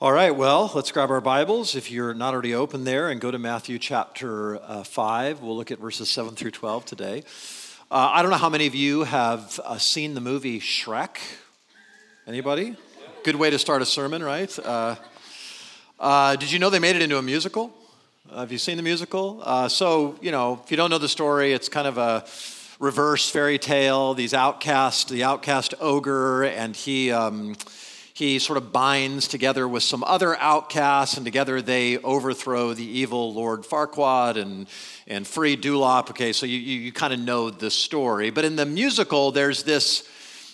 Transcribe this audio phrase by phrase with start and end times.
[0.00, 3.32] All right, well, let's grab our Bibles if you're not already open there and go
[3.32, 5.40] to Matthew chapter uh, 5.
[5.42, 7.24] We'll look at verses 7 through 12 today.
[7.90, 11.18] Uh, I don't know how many of you have uh, seen the movie Shrek.
[12.28, 12.76] Anybody?
[13.24, 14.56] Good way to start a sermon, right?
[14.60, 14.94] Uh,
[15.98, 17.74] uh, did you know they made it into a musical?
[18.30, 19.42] Uh, have you seen the musical?
[19.68, 22.24] so, you know, if you don't know the story, it's kind of a
[22.78, 24.14] reverse fairy tale.
[24.14, 27.10] These outcast, the outcast ogre, and he.
[27.10, 27.56] Um,
[28.18, 33.32] he sort of binds together with some other outcasts, and together they overthrow the evil
[33.32, 34.66] Lord Farquaad and,
[35.06, 36.10] and free Duloc.
[36.10, 38.30] Okay, so you, you, you kind of know the story.
[38.30, 40.08] But in the musical, there's this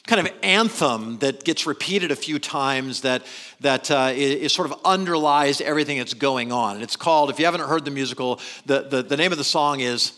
[0.06, 3.24] kind of anthem that gets repeated a few times that,
[3.60, 6.74] that uh, is, sort of underlies everything that's going on.
[6.74, 9.44] And it's called, if you haven't heard the musical, the, the, the name of the
[9.44, 10.12] song is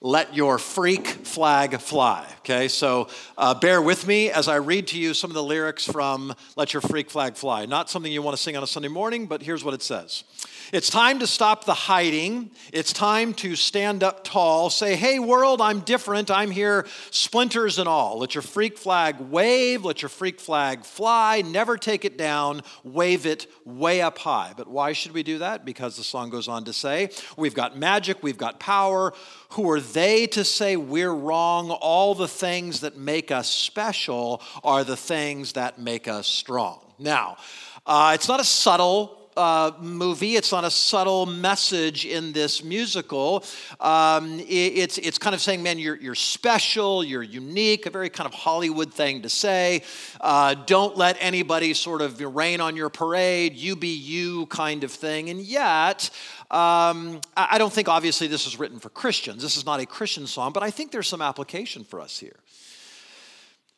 [0.00, 2.26] let your freak flag fly.
[2.38, 5.84] Okay, so uh, bear with me as I read to you some of the lyrics
[5.84, 7.66] from Let Your Freak Flag Fly.
[7.66, 10.24] Not something you want to sing on a Sunday morning, but here's what it says
[10.70, 12.50] It's time to stop the hiding.
[12.74, 14.68] It's time to stand up tall.
[14.68, 16.30] Say, hey, world, I'm different.
[16.30, 18.18] I'm here, splinters and all.
[18.18, 19.86] Let your freak flag wave.
[19.86, 21.42] Let your freak flag fly.
[21.42, 22.60] Never take it down.
[22.84, 24.52] Wave it way up high.
[24.54, 25.64] But why should we do that?
[25.64, 29.14] Because the song goes on to say, we've got magic, we've got power.
[29.52, 31.70] Who are they to say we're wrong?
[31.70, 36.80] All the things that make us special are the things that make us strong.
[36.98, 37.38] Now,
[37.86, 40.34] uh, it's not a subtle uh, movie.
[40.36, 43.44] It's not a subtle message in this musical.
[43.80, 48.10] Um, it, it's, it's kind of saying, man, you're, you're special, you're unique, a very
[48.10, 49.82] kind of Hollywood thing to say.
[50.20, 54.90] Uh, don't let anybody sort of rain on your parade, you be you kind of
[54.90, 55.30] thing.
[55.30, 56.10] And yet,
[56.50, 59.42] um, I don't think obviously this is written for Christians.
[59.42, 62.36] This is not a Christian song, but I think there's some application for us here.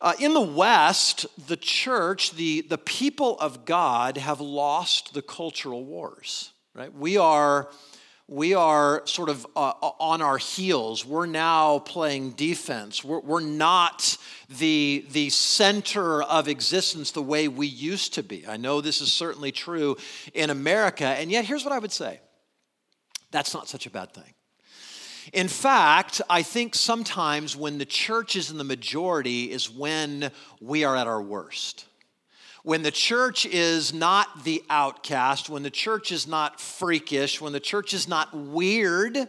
[0.03, 5.85] Uh, in the West, the church, the, the people of God, have lost the cultural
[5.85, 6.93] wars, right?
[6.95, 7.69] We are,
[8.27, 11.05] we are sort of uh, on our heels.
[11.05, 13.05] We're now playing defense.
[13.05, 14.17] We're, we're not
[14.49, 18.47] the, the center of existence the way we used to be.
[18.47, 19.99] I know this is certainly true
[20.33, 22.21] in America, and yet here's what I would say
[23.31, 24.35] that's not such a bad thing.
[25.33, 30.85] In fact, I think sometimes when the church is in the majority is when we
[30.85, 31.87] are at our worst.
[32.63, 37.61] When the church is not the outcast, when the church is not freakish, when the
[37.61, 39.29] church is not weird,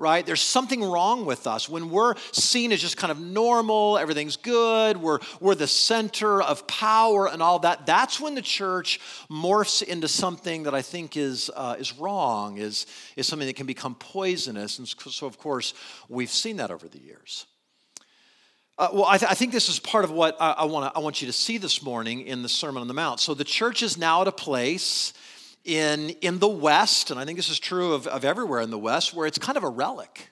[0.00, 0.24] right?
[0.24, 1.68] There's something wrong with us.
[1.68, 6.66] When we're seen as just kind of normal, everything's good, we're, we're the center of
[6.66, 8.98] power and all that, that's when the church
[9.30, 13.66] morphs into something that I think is, uh, is wrong, is, is something that can
[13.66, 14.78] become poisonous.
[14.78, 15.74] And so, of course,
[16.08, 17.44] we've seen that over the years.
[18.78, 21.00] Uh, well, I, th- I, think this is part of what I, I, wanna, I
[21.00, 23.20] want you to see this morning in the Sermon on the Mount.
[23.20, 25.12] So the church is now at a place
[25.64, 28.78] in, in the West, and I think this is true of, of everywhere in the
[28.78, 30.30] West, where it's kind of a relic.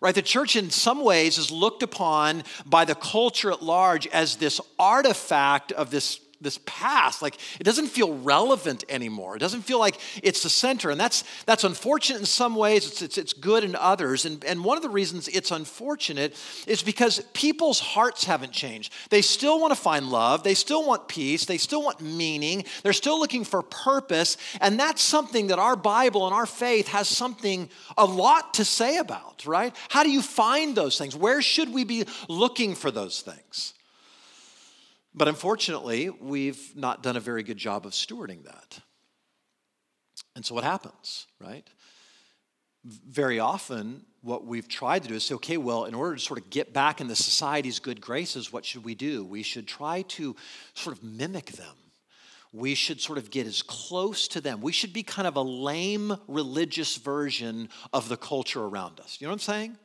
[0.00, 0.14] Right?
[0.14, 4.60] The church, in some ways, is looked upon by the culture at large as this
[4.78, 9.36] artifact of this this past like it doesn't feel relevant anymore.
[9.36, 12.86] It doesn't feel like it's the center and that's that's unfortunate in some ways.
[12.86, 16.82] It's, it's, it's good in others and, and one of the reasons it's unfortunate is
[16.82, 18.92] because people's hearts haven't changed.
[19.10, 22.92] They still want to find love they still want peace they still want meaning they're
[22.92, 27.68] still looking for purpose and that's something that our bible and our faith has something
[27.96, 29.74] a lot to say about right?
[29.88, 31.16] How do you find those things?
[31.16, 33.74] Where should we be looking for those things
[35.14, 38.80] but unfortunately, we've not done a very good job of stewarding that.
[40.34, 41.66] And so what happens, right?
[42.84, 46.40] Very often, what we've tried to do is say, okay, well, in order to sort
[46.40, 49.24] of get back in the society's good graces, what should we do?
[49.24, 50.34] We should try to
[50.74, 51.76] sort of mimic them.
[52.52, 54.60] We should sort of get as close to them.
[54.60, 59.18] We should be kind of a lame religious version of the culture around us.
[59.20, 59.78] You know what I'm saying?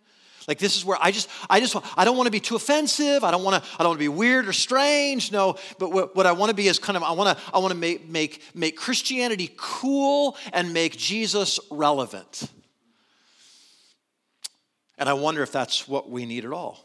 [0.49, 3.23] Like this is where I just, I just, I don't want to be too offensive.
[3.23, 5.31] I don't want to, I don't want to be weird or strange.
[5.31, 7.59] No, but what, what I want to be is kind of, I want to, I
[7.59, 12.49] want to make, make, make Christianity cool and make Jesus relevant.
[14.97, 16.83] And I wonder if that's what we need at all.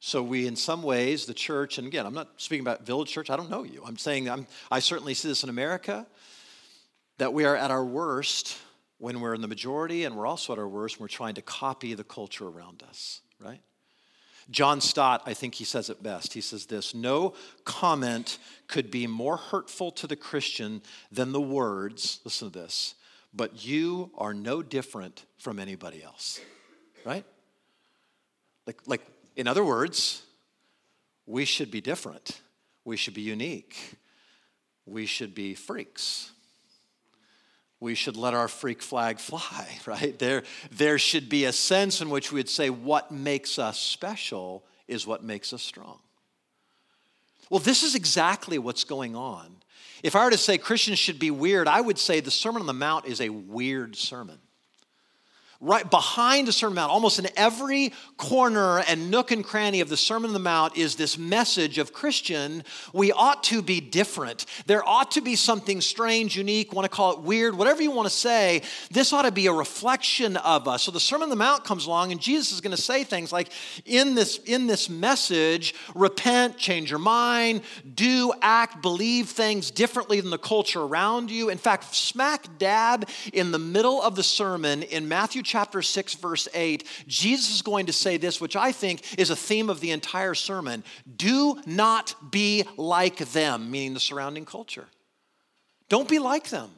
[0.00, 3.30] So we, in some ways, the church, and again, I'm not speaking about village church.
[3.30, 3.82] I don't know you.
[3.86, 6.06] I'm saying I'm, I certainly see this in America,
[7.16, 8.58] that we are at our worst
[8.98, 11.94] when we're in the majority, and we're also at our worst we're trying to copy
[11.94, 13.60] the culture around us, right?
[14.50, 16.32] John Stott, I think he says it best.
[16.32, 17.34] He says this No
[17.64, 22.94] comment could be more hurtful to the Christian than the words, listen to this,
[23.32, 26.40] but you are no different from anybody else,
[27.04, 27.24] right?
[28.66, 29.06] Like, like
[29.36, 30.22] in other words,
[31.26, 32.40] we should be different,
[32.84, 33.76] we should be unique.
[34.88, 36.32] we should be freaks.
[37.80, 40.18] We should let our freak flag fly, right?
[40.18, 45.06] There, there should be a sense in which we'd say what makes us special is
[45.06, 45.98] what makes us strong.
[47.50, 49.56] Well, this is exactly what's going on.
[50.02, 52.66] If I were to say Christians should be weird, I would say the Sermon on
[52.66, 54.38] the Mount is a weird sermon
[55.60, 59.80] right behind a Sermon on the Mount, almost in every corner and nook and cranny
[59.80, 62.62] of the Sermon on the Mount is this message of Christian,
[62.92, 64.46] we ought to be different.
[64.66, 68.06] There ought to be something strange, unique, want to call it weird, whatever you want
[68.06, 68.62] to say.
[68.92, 70.84] This ought to be a reflection of us.
[70.84, 73.32] So the Sermon on the Mount comes along, and Jesus is going to say things
[73.32, 73.50] like,
[73.84, 77.62] in this, in this message, repent, change your mind,
[77.96, 81.48] do, act, believe things differently than the culture around you.
[81.48, 86.46] In fact, smack dab in the middle of the sermon in Matthew chapter 6, verse
[86.54, 89.90] 8, Jesus is going to say this, which I think is a theme of the
[89.90, 90.84] entire sermon
[91.16, 94.86] do not be like them, meaning the surrounding culture.
[95.88, 96.70] Don't be like them.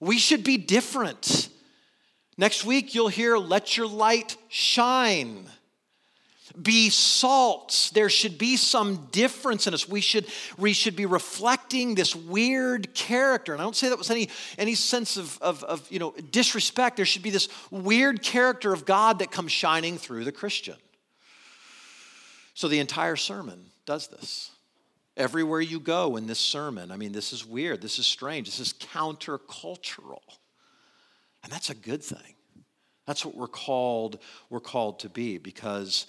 [0.00, 1.48] We should be different.
[2.38, 5.46] Next week, you'll hear, let your light shine
[6.60, 7.90] be salt.
[7.94, 9.88] There should be some difference in us.
[9.88, 10.26] We should,
[10.56, 13.52] we should be reflecting this weird character.
[13.52, 14.28] And I don't say that with any,
[14.58, 16.96] any sense of, of, of you know, disrespect.
[16.96, 20.76] There should be this weird character of God that comes shining through the Christian.
[22.54, 24.50] So the entire sermon does this.
[25.16, 27.80] Everywhere you go in this sermon, I mean, this is weird.
[27.80, 28.46] This is strange.
[28.46, 30.20] This is countercultural.
[31.42, 32.34] And that's a good thing.
[33.06, 34.18] That's what we're called,
[34.50, 36.06] we're called to be because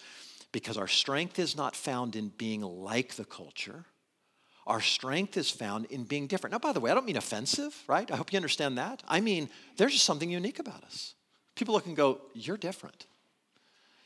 [0.51, 3.85] because our strength is not found in being like the culture.
[4.65, 6.51] Our strength is found in being different.
[6.51, 8.09] Now, by the way, I don't mean offensive, right?
[8.11, 9.01] I hope you understand that.
[9.07, 11.13] I mean, there's just something unique about us.
[11.55, 13.07] People look and go, You're different.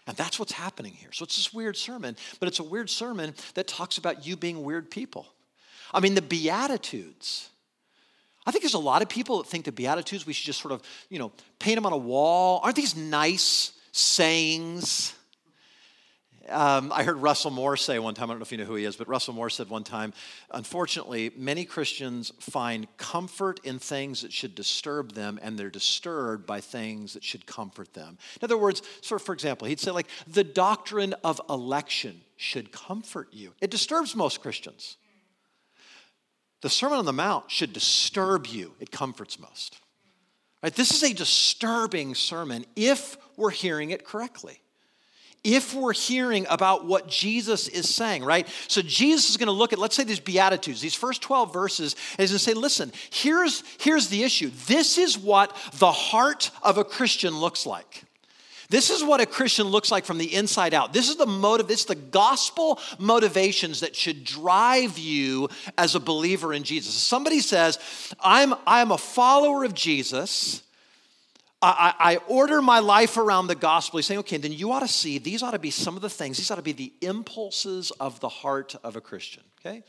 [0.07, 1.11] And that's what's happening here.
[1.11, 4.63] So it's this weird sermon, but it's a weird sermon that talks about you being
[4.63, 5.27] weird people.
[5.93, 7.49] I mean, the Beatitudes.
[8.45, 10.71] I think there's a lot of people that think the Beatitudes, we should just sort
[10.71, 12.59] of, you know, paint them on a wall.
[12.63, 15.13] Aren't these nice sayings?
[16.49, 18.75] Um, I heard Russell Moore say one time, I don't know if you know who
[18.75, 20.11] he is, but Russell Moore said one time,
[20.49, 26.59] unfortunately, many Christians find comfort in things that should disturb them, and they're disturbed by
[26.59, 28.17] things that should comfort them.
[28.41, 32.71] In other words, sort of, for example, he'd say, like, the doctrine of election should
[32.71, 33.53] comfort you.
[33.61, 34.97] It disturbs most Christians.
[36.61, 39.77] The Sermon on the Mount should disturb you, it comforts most.
[40.63, 40.73] Right?
[40.73, 44.60] This is a disturbing sermon if we're hearing it correctly
[45.43, 48.47] if we're hearing about what Jesus is saying, right?
[48.67, 51.95] So Jesus is going to look at, let's say, these Beatitudes, these first 12 verses,
[52.11, 54.51] and he's going to say, listen, here's, here's the issue.
[54.67, 58.03] This is what the heart of a Christian looks like.
[58.69, 60.93] This is what a Christian looks like from the inside out.
[60.93, 66.53] This is the motive, it's the gospel motivations that should drive you as a believer
[66.53, 66.93] in Jesus.
[66.93, 67.79] Somebody says,
[68.21, 70.63] I'm, I'm a follower of Jesus.
[71.61, 73.99] I, I, order my life around the gospel.
[73.99, 76.09] He's saying, okay, then you ought to see these ought to be some of the
[76.09, 79.83] things, these ought to be the impulses of the heart of a Christian, okay?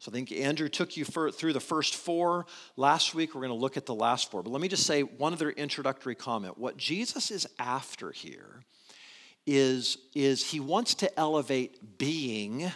[0.00, 2.46] So I think Andrew took you for, through the first four.
[2.76, 4.42] Last week, we're going to look at the last four.
[4.42, 6.58] But let me just say one other introductory comment.
[6.58, 8.64] What Jesus is after here
[9.46, 12.72] is, is he wants to elevate being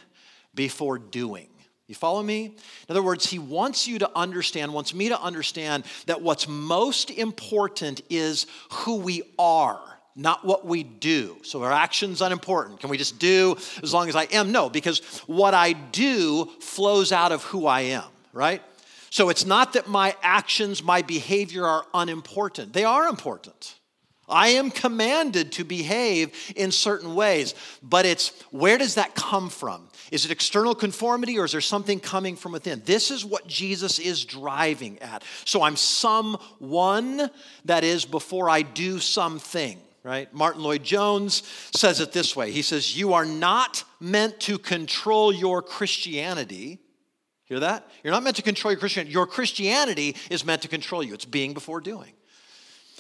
[0.55, 1.49] before doing.
[1.89, 2.47] You follow me?
[2.47, 2.55] In
[2.89, 8.01] other words, he wants you to understand, wants me to understand that what's most important
[8.11, 9.81] is who we are,
[10.17, 11.37] not what we do.
[11.43, 12.81] So our action's unimportant.
[12.81, 14.51] Can we just do as long as I am?
[14.51, 18.63] No, because what I do flows out of who I am, right?
[19.11, 22.73] So it's not that my actions, my behavior are unimportant.
[22.73, 23.77] They are important.
[24.29, 29.89] I am commanded to behave in certain ways, but it's where does that come from?
[30.11, 32.83] Is it external conformity or is there something coming from within?
[32.85, 35.23] This is what Jesus is driving at.
[35.45, 37.31] So I'm someone
[37.65, 40.33] that is before I do something, right?
[40.35, 41.43] Martyn Lloyd-Jones
[41.75, 46.81] says it this way He says, You are not meant to control your Christianity.
[47.45, 47.89] Hear that?
[48.03, 49.13] You're not meant to control your Christianity.
[49.13, 51.15] Your Christianity is meant to control you.
[51.15, 52.13] It's being before doing.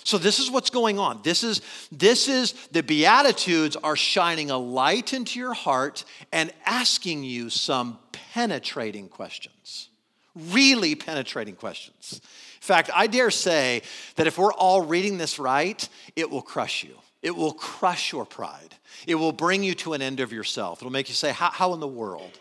[0.07, 1.19] So this is what's going on.
[1.25, 7.25] This is this is the beatitudes are shining a light into your heart and asking
[7.25, 9.89] you some penetrating questions.
[10.37, 12.21] Really penetrating questions.
[12.23, 13.83] In fact, I dare say
[14.15, 16.95] that if we're all reading this right, it will crush you.
[17.21, 18.77] It will crush your pride.
[19.09, 20.79] It will bring you to an end of yourself.
[20.79, 22.39] It'll make you say, How, how in the world?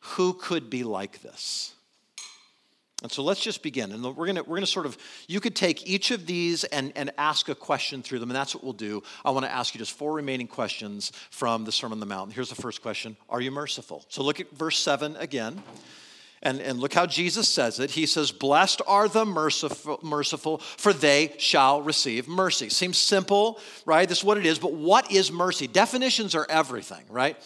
[0.00, 1.72] Who could be like this?
[3.02, 3.92] And so let's just begin.
[3.92, 7.10] And we're gonna, we're gonna sort of, you could take each of these and, and
[7.16, 9.02] ask a question through them, and that's what we'll do.
[9.24, 12.32] I wanna ask you just four remaining questions from the Sermon on the Mount.
[12.32, 14.04] Here's the first question Are you merciful?
[14.08, 15.62] So look at verse 7 again.
[16.42, 17.90] And, and look how Jesus says it.
[17.90, 22.70] He says, Blessed are the merciful, merciful, for they shall receive mercy.
[22.70, 24.08] Seems simple, right?
[24.08, 25.66] This is what it is, but what is mercy?
[25.66, 27.36] Definitions are everything, right?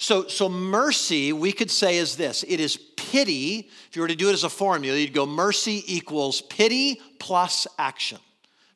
[0.00, 2.78] So, so mercy, we could say, is this it is
[3.10, 3.68] pity.
[3.88, 7.66] If you were to do it as a formula, you'd go mercy equals pity plus
[7.78, 8.18] action.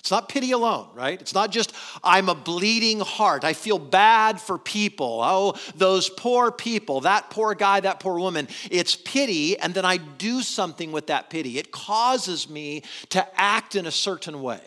[0.01, 1.19] It's not pity alone, right?
[1.19, 1.73] It's not just,
[2.03, 3.43] I'm a bleeding heart.
[3.43, 5.21] I feel bad for people.
[5.23, 8.49] Oh, those poor people, that poor guy, that poor woman.
[8.71, 11.59] It's pity, and then I do something with that pity.
[11.59, 14.61] It causes me to act in a certain way.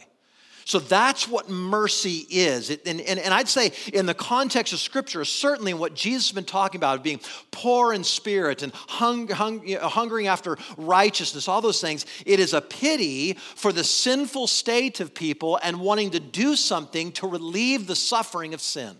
[0.67, 2.69] So that's what mercy is.
[2.69, 6.35] It, and, and, and I'd say, in the context of Scripture, certainly what Jesus has
[6.35, 7.21] been talking about, being
[7.51, 12.41] poor in spirit and hung, hung, you know, hungering after righteousness, all those things, it
[12.41, 17.27] is a pity for the sinful state of people and wanting to do something to
[17.27, 18.97] relieve the suffering of sin.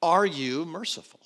[0.00, 1.17] Are you merciful?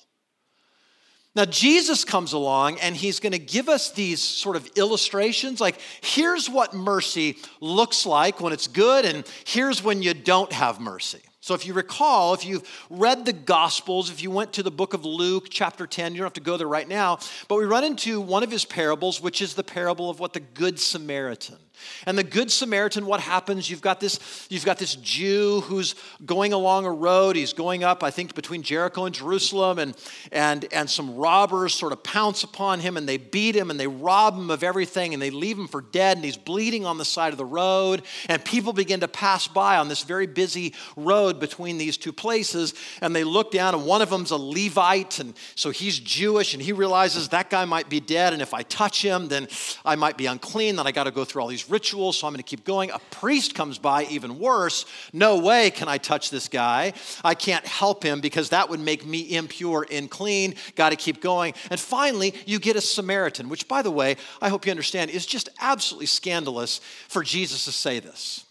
[1.35, 5.79] Now, Jesus comes along and he's going to give us these sort of illustrations like,
[6.01, 11.21] here's what mercy looks like when it's good, and here's when you don't have mercy.
[11.41, 14.93] So, if you recall, if you've read the Gospels, if you went to the book
[14.93, 17.83] of Luke, chapter 10, you don't have to go there right now, but we run
[17.83, 21.57] into one of his parables, which is the parable of what the Good Samaritan.
[22.05, 23.69] And the Good Samaritan, what happens?
[23.69, 27.35] You've got this, you've got this Jew who's going along a road.
[27.35, 29.95] He's going up, I think, between Jericho and Jerusalem, and,
[30.31, 33.87] and, and some robbers sort of pounce upon him and they beat him and they
[33.87, 37.05] rob him of everything and they leave him for dead, and he's bleeding on the
[37.05, 38.03] side of the road.
[38.29, 42.73] And people begin to pass by on this very busy road between these two places,
[43.01, 46.61] and they look down, and one of them's a Levite, and so he's Jewish, and
[46.61, 49.47] he realizes that guy might be dead, and if I touch him, then
[49.85, 52.33] I might be unclean, then I got to go through all these rituals, so I'm
[52.33, 52.91] going to keep going.
[52.91, 54.85] A priest comes by, even worse.
[55.11, 56.93] No way can I touch this guy.
[57.23, 60.55] I can't help him because that would make me impure and clean.
[60.75, 61.53] Got to keep going.
[61.69, 65.25] And finally, you get a Samaritan, which, by the way, I hope you understand is
[65.25, 68.45] just absolutely scandalous for Jesus to say this.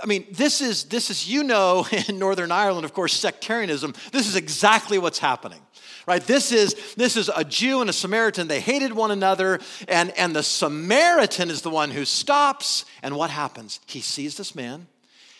[0.00, 4.28] I mean, this is, this is, you know, in Northern Ireland, of course, sectarianism, this
[4.28, 5.60] is exactly what's happening
[6.06, 6.22] right?
[6.22, 8.48] This is, this is a Jew and a Samaritan.
[8.48, 12.84] They hated one another, and, and the Samaritan is the one who stops.
[13.02, 13.80] And what happens?
[13.86, 14.86] He sees this man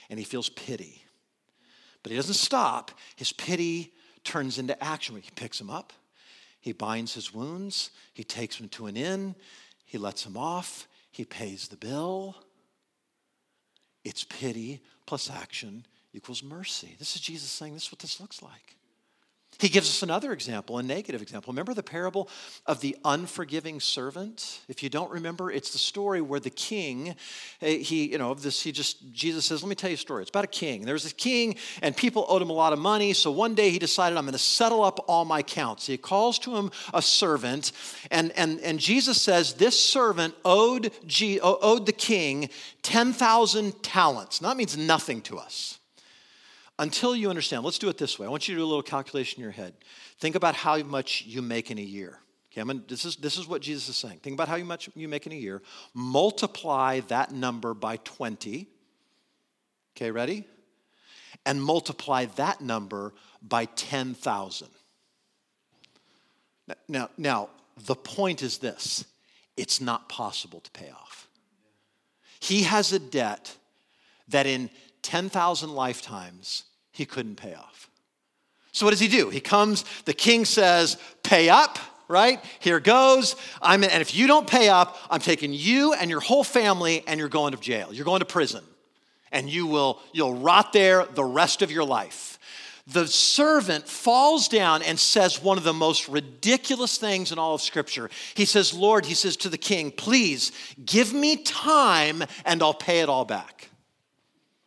[0.08, 1.04] and he feels pity.
[2.02, 2.90] But he doesn't stop.
[3.16, 3.92] His pity
[4.24, 5.16] turns into action.
[5.16, 5.92] He picks him up,
[6.60, 9.34] he binds his wounds, he takes him to an inn,
[9.84, 12.36] he lets him off, he pays the bill.
[14.04, 16.96] It's pity plus action equals mercy.
[16.98, 18.76] This is Jesus saying this is what this looks like.
[19.60, 21.52] He gives us another example, a negative example.
[21.52, 22.30] Remember the parable
[22.64, 24.60] of the unforgiving servant?
[24.68, 27.14] If you don't remember, it's the story where the king,
[27.60, 30.22] eh, he, you know, this, he just, Jesus says, let me tell you a story.
[30.22, 30.86] It's about a king.
[30.86, 33.12] There was a king, and people owed him a lot of money.
[33.12, 35.86] So one day he decided, I'm going to settle up all my accounts.
[35.86, 37.72] He calls to him a servant,
[38.10, 42.48] and, and, and Jesus says, this servant owed, G, owed the king
[42.80, 44.40] 10,000 talents.
[44.40, 45.79] Now, that means nothing to us
[46.80, 48.26] until you understand, let's do it this way.
[48.26, 49.74] I want you to do a little calculation in your head.
[50.18, 52.18] Think about how much you make in a year.
[52.50, 54.18] Okay, I'm this, is, this is what Jesus is saying.
[54.22, 55.60] Think about how much you make in a year.
[55.92, 58.66] Multiply that number by 20.
[59.94, 60.44] Okay, ready?
[61.44, 64.68] And multiply that number by 10,000.
[66.88, 69.04] Now, now, the point is this
[69.56, 71.28] it's not possible to pay off.
[72.40, 73.54] He has a debt
[74.28, 74.70] that in
[75.02, 76.64] 10,000 lifetimes
[77.00, 77.88] he couldn't pay off.
[78.72, 79.30] So what does he do?
[79.30, 81.78] He comes, the king says, pay up,
[82.08, 82.44] right?
[82.58, 83.36] Here goes.
[83.62, 87.02] I'm in, and if you don't pay up, I'm taking you and your whole family
[87.06, 87.88] and you're going to jail.
[87.90, 88.62] You're going to prison.
[89.32, 92.38] And you will you'll rot there the rest of your life.
[92.86, 97.62] The servant falls down and says one of the most ridiculous things in all of
[97.62, 98.10] Scripture.
[98.34, 100.52] He says, Lord, he says to the king, please
[100.84, 103.70] give me time and I'll pay it all back.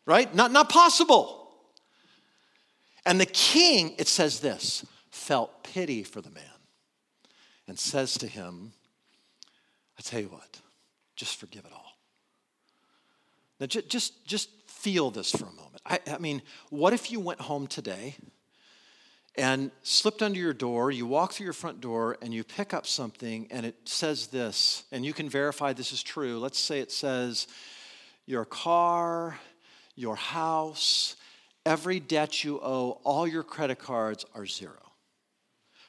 [0.07, 0.33] Right?
[0.33, 1.42] Not, not possible.
[3.05, 6.43] And the king, it says this, felt pity for the man
[7.67, 8.73] and says to him,
[9.97, 10.61] I tell you what,
[11.15, 11.97] just forgive it all.
[13.59, 14.49] Now, just, just,
[14.83, 15.81] feel this for a moment.
[15.85, 18.17] I, I mean, what if you went home today
[19.35, 22.85] and slipped under your door, you walk through your front door, and you pick up
[22.85, 26.37] something, and it says this, and you can verify this is true.
[26.37, 27.47] Let's say it says,
[28.25, 29.39] Your car,
[29.95, 31.15] your house,
[31.65, 34.82] every debt you owe, all your credit cards are zero.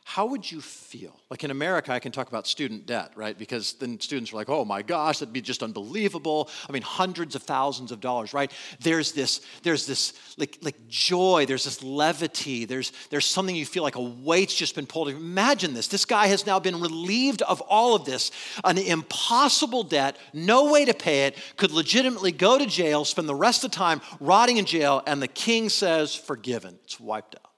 [0.06, 1.18] How would you feel?
[1.30, 3.37] Like in America, I can talk about student debt, right?
[3.37, 6.50] Because then students are like, oh my gosh, that'd be just unbelievable.
[6.68, 8.52] I mean, hundreds of thousands of dollars, right?
[8.80, 13.82] There's this, there's this like, like joy, there's this levity, there's, there's something you feel
[13.82, 15.08] like a weight's just been pulled.
[15.08, 15.88] Imagine this.
[15.88, 18.30] This guy has now been relieved of all of this,
[18.62, 23.34] an impossible debt, no way to pay it, could legitimately go to jail, spend the
[23.34, 26.78] rest of the time rotting in jail, and the king says, forgiven.
[26.84, 27.53] It's wiped out.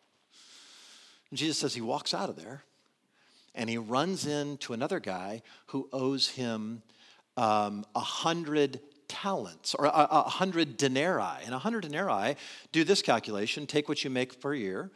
[1.31, 2.65] And Jesus says he walks out of there
[3.55, 6.83] and he runs into another guy who owes him
[7.37, 11.45] um, a um, hundred talents or a, hundred denarii.
[11.45, 12.37] And a hundred denarii,
[12.73, 14.91] do this calculation take what you make per year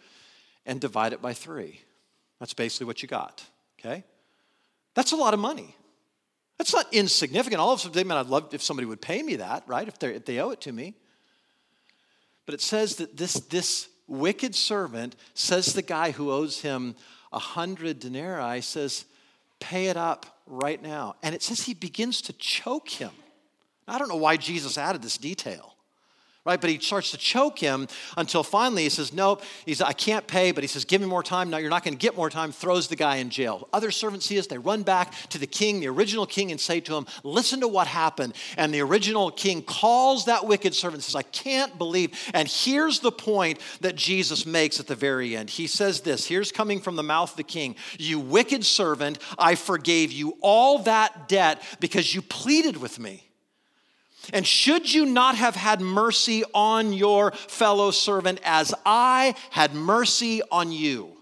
[0.66, 1.80] and divide it by three.
[2.38, 3.42] That's basically what you got,
[3.78, 4.04] okay?
[4.94, 5.76] That's a lot of money.
[6.58, 7.60] That's not insignificant.
[7.60, 9.86] All of a sudden, man, I'd love if somebody would pay me that, right?
[9.86, 10.94] If, if they owe it to me.
[12.46, 16.96] But it says that this, this wicked servant says the guy who owes him
[17.32, 19.04] a hundred denarii, says,
[19.60, 21.14] pay it up right now.
[21.22, 23.12] And it says he begins to choke him.
[23.86, 25.74] I don't know why Jesus added this detail
[26.46, 26.60] right?
[26.60, 29.42] But he starts to choke him until finally he says, Nope.
[29.66, 31.50] He says, I can't pay, but he says, Give me more time.
[31.50, 32.50] No, you're not going to get more time.
[32.50, 33.68] Throws the guy in jail.
[33.72, 34.46] Other servants see this.
[34.46, 37.68] They run back to the king, the original king, and say to him, Listen to
[37.68, 38.34] what happened.
[38.56, 42.18] And the original king calls that wicked servant and says, I can't believe.
[42.32, 45.50] And here's the point that Jesus makes at the very end.
[45.50, 49.56] He says this here's coming from the mouth of the king You wicked servant, I
[49.56, 53.29] forgave you all that debt because you pleaded with me.
[54.32, 60.42] And should you not have had mercy on your fellow servant as I had mercy
[60.50, 61.16] on you?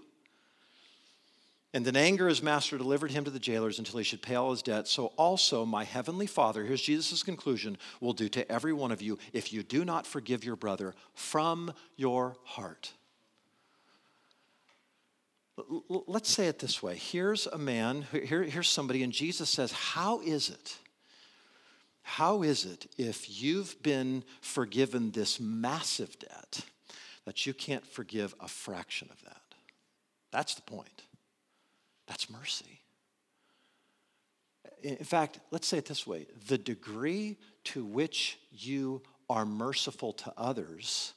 [1.75, 4.51] And in anger, his master delivered him to the jailers until he should pay all
[4.51, 4.89] his debt.
[4.89, 9.19] So also my heavenly Father, here's Jesus' conclusion, will do to every one of you
[9.33, 12.93] if you do not forgive your brother from your heart.
[15.89, 16.97] Let's say it this way.
[16.97, 20.79] Here's a man, here, here's somebody, and Jesus says, How is it?
[22.09, 26.63] How is it if you've been forgiven this massive debt
[27.27, 29.43] that you can't forgive a fraction of that?
[30.33, 31.03] That's the point.
[32.07, 32.81] That's mercy.
[34.83, 40.33] In fact, let's say it this way the degree to which you are merciful to
[40.35, 41.13] others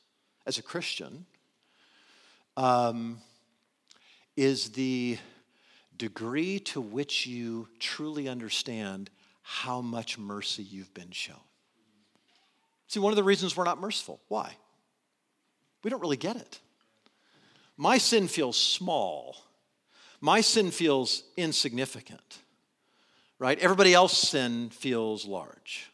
[0.45, 1.25] as a Christian
[2.57, 3.21] um,
[4.35, 5.17] is the
[5.95, 9.09] degree to which you truly understand
[9.41, 11.35] how much mercy you've been shown.
[12.87, 14.53] See, one of the reasons we're not merciful, why?
[15.83, 16.59] We don't really get it.
[17.77, 19.37] My sin feels small.
[20.19, 22.39] My sin feels insignificant,
[23.39, 23.57] right?
[23.57, 25.91] Everybody else's sin feels large.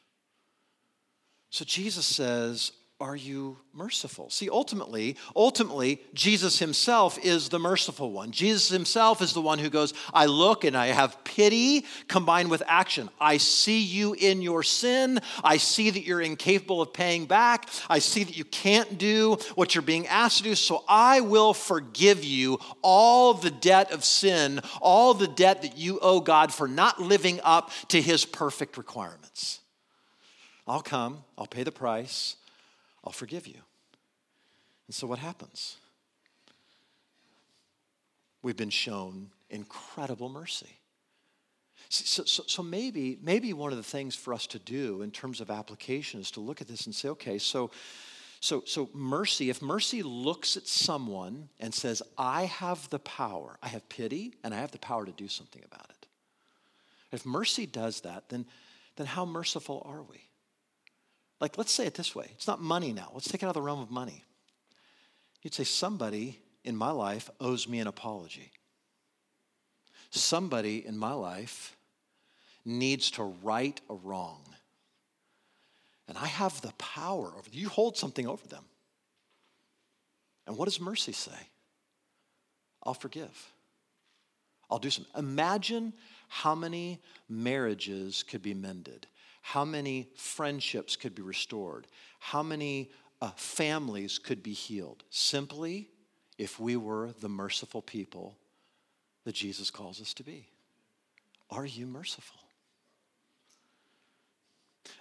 [1.50, 4.28] So Jesus says, are you merciful?
[4.32, 8.32] See, ultimately, ultimately, Jesus himself is the merciful one.
[8.32, 12.64] Jesus himself is the one who goes, I look and I have pity combined with
[12.66, 13.10] action.
[13.22, 15.20] I see you in your sin.
[15.44, 17.70] I see that you're incapable of paying back.
[17.88, 20.56] I see that you can't do what you're being asked to do.
[20.56, 26.00] So I will forgive you all the debt of sin, all the debt that you
[26.02, 29.60] owe God for not living up to his perfect requirements.
[30.68, 32.38] I'll come, I'll pay the price.
[33.08, 33.62] I'll forgive you.
[34.88, 35.78] And so what happens?
[38.42, 40.80] We've been shown incredible mercy.
[41.88, 45.40] So, so, so, maybe, maybe one of the things for us to do in terms
[45.40, 47.72] of application is to look at this and say, okay, so,
[48.42, 53.70] so, so mercy, if mercy looks at someone and says, I have the power, I
[53.70, 56.08] have pity, and I have the power to do something about it.
[57.14, 58.46] If mercy does that, then,
[58.98, 60.27] then how merciful are we?
[61.40, 63.12] Like, let's say it this way it's not money now.
[63.14, 64.24] Let's take it out of the realm of money.
[65.42, 68.52] You'd say, somebody in my life owes me an apology.
[70.10, 71.76] Somebody in my life
[72.66, 74.42] needs to right a wrong.
[76.08, 78.64] And I have the power over you hold something over them.
[80.46, 81.50] And what does mercy say?
[82.84, 83.52] I'll forgive.
[84.70, 85.06] I'll do some.
[85.18, 85.94] Imagine
[86.30, 89.08] how many marriages could be mended
[89.52, 91.88] how many friendships could be restored,
[92.20, 95.88] how many uh, families could be healed, simply
[96.38, 98.36] if we were the merciful people
[99.24, 100.50] that Jesus calls us to be.
[101.50, 102.42] Are you merciful?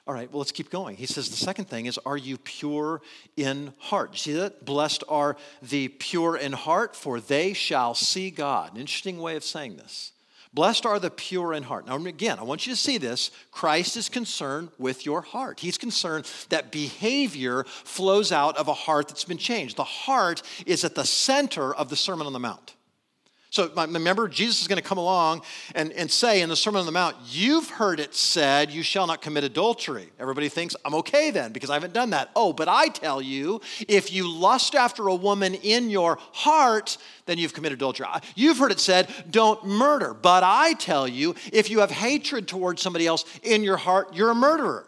[0.07, 0.95] All right, well, let's keep going.
[0.97, 3.03] He says the second thing is, Are you pure
[3.37, 4.17] in heart?
[4.17, 4.65] See that?
[4.65, 8.75] Blessed are the pure in heart, for they shall see God.
[8.75, 10.13] An interesting way of saying this.
[10.57, 11.87] Blessed are the pure in heart.
[11.87, 13.31] Now, again, I want you to see this.
[13.51, 15.61] Christ is concerned with your heart.
[15.61, 19.77] He's concerned that behavior flows out of a heart that's been changed.
[19.77, 22.75] The heart is at the center of the Sermon on the Mount.
[23.57, 25.41] So remember, Jesus is going to come along
[25.75, 29.07] and, and say in the Sermon on the Mount, You've heard it said, you shall
[29.07, 30.11] not commit adultery.
[30.21, 32.31] Everybody thinks, I'm okay then because I haven't done that.
[32.37, 37.39] Oh, but I tell you, if you lust after a woman in your heart, then
[37.39, 38.07] you've committed adultery.
[38.35, 40.13] You've heard it said, Don't murder.
[40.13, 44.33] But I tell you, if you have hatred towards somebody else in your heart, you're
[44.33, 44.87] a murderer.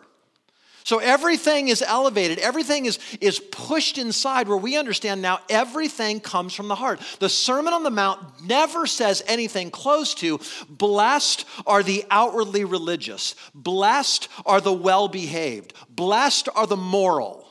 [0.89, 6.55] So everything is elevated, everything is, is pushed inside where we understand now everything comes
[6.55, 6.99] from the heart.
[7.19, 13.35] The Sermon on the Mount never says anything close to blessed are the outwardly religious,
[13.55, 17.47] blessed are the well behaved, blessed are the moral.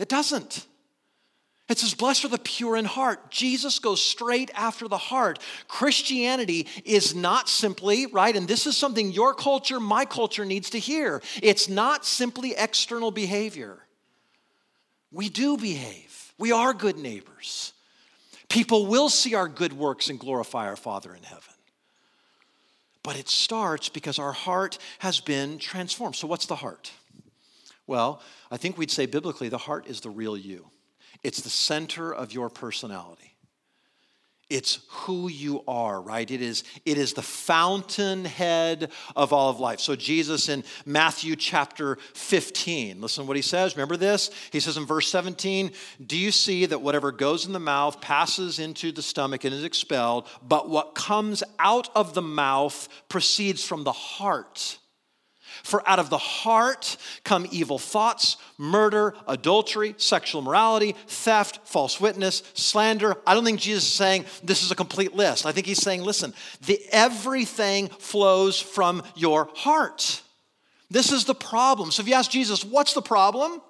[0.00, 0.66] It doesn't.
[1.72, 3.30] It says, Blessed are the pure in heart.
[3.30, 5.38] Jesus goes straight after the heart.
[5.68, 10.78] Christianity is not simply, right, and this is something your culture, my culture needs to
[10.78, 11.22] hear.
[11.42, 13.78] It's not simply external behavior.
[15.10, 17.72] We do behave, we are good neighbors.
[18.50, 21.54] People will see our good works and glorify our Father in heaven.
[23.02, 26.16] But it starts because our heart has been transformed.
[26.16, 26.92] So, what's the heart?
[27.86, 30.66] Well, I think we'd say biblically the heart is the real you.
[31.22, 33.32] It's the center of your personality.
[34.52, 36.30] It's who you are, right?
[36.30, 39.80] It is, it is the fountainhead of all of life.
[39.80, 43.74] So, Jesus in Matthew chapter 15, listen what he says.
[43.74, 44.30] Remember this?
[44.50, 45.72] He says in verse 17,
[46.04, 49.64] Do you see that whatever goes in the mouth passes into the stomach and is
[49.64, 54.76] expelled, but what comes out of the mouth proceeds from the heart?
[55.62, 62.42] For out of the heart come evil thoughts, murder, adultery, sexual immorality, theft, false witness,
[62.54, 63.16] slander.
[63.26, 65.46] I don't think Jesus is saying this is a complete list.
[65.46, 66.34] I think he's saying, listen,
[66.66, 70.22] the, everything flows from your heart.
[70.90, 71.90] This is the problem.
[71.90, 73.62] So if you ask Jesus, what's the problem?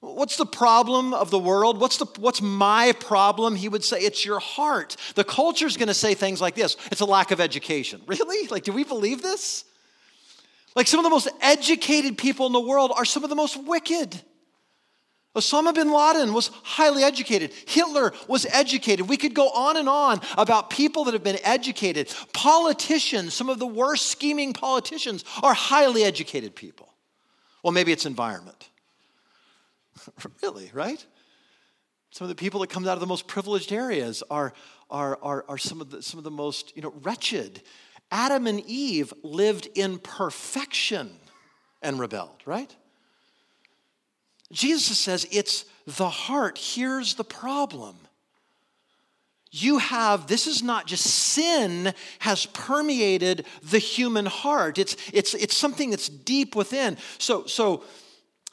[0.00, 1.78] What's the problem of the world?
[1.78, 3.54] What's, the, what's my problem?
[3.54, 4.96] He would say, It's your heart.
[5.14, 8.02] The culture is going to say things like this it's a lack of education.
[8.08, 8.48] Really?
[8.48, 9.64] Like, do we believe this?
[10.74, 13.62] Like some of the most educated people in the world are some of the most
[13.62, 14.20] wicked.
[15.34, 17.52] Osama bin Laden was highly educated.
[17.66, 19.08] Hitler was educated.
[19.08, 22.14] We could go on and on about people that have been educated.
[22.34, 26.92] Politicians, some of the worst scheming politicians, are highly educated people.
[27.62, 28.68] Well, maybe it's environment.
[30.42, 31.04] really, right?
[32.10, 34.52] Some of the people that come out of the most privileged areas are,
[34.90, 37.62] are, are, are some, of the, some of the most you know, wretched
[38.12, 41.10] Adam and Eve lived in perfection
[41.80, 42.76] and rebelled, right?
[44.52, 46.58] Jesus says it's the heart.
[46.58, 47.96] Here's the problem.
[49.50, 54.78] You have, this is not just sin has permeated the human heart.
[54.78, 56.98] It's, it's, it's something that's deep within.
[57.18, 57.84] So, so,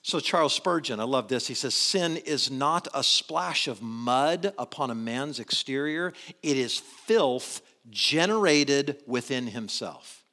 [0.01, 1.47] so Charles Spurgeon, I love this.
[1.47, 6.77] He says, Sin is not a splash of mud upon a man's exterior, it is
[6.77, 10.23] filth generated within himself.